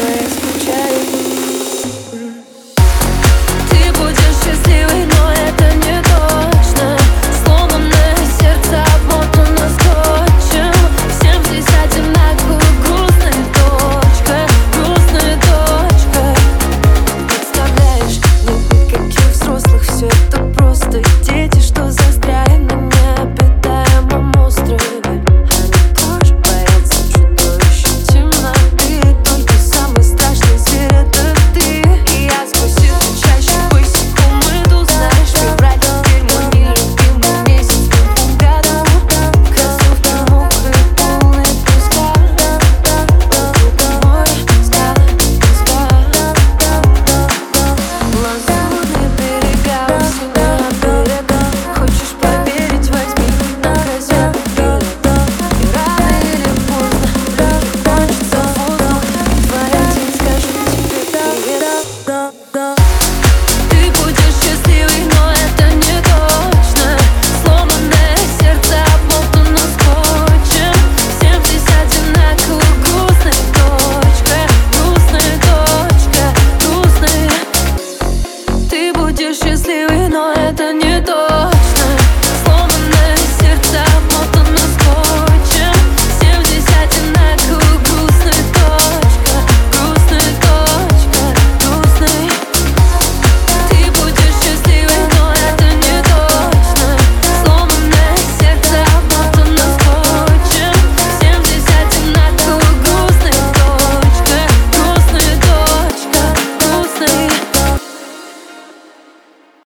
[0.00, 0.87] escuché.